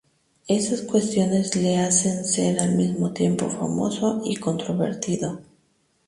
[0.47, 5.41] Estas cuestiones le hacen ser al mismo tiempo famoso y controvertido.